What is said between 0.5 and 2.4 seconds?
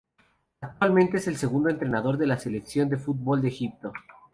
Actualmente es segundo entrenador de la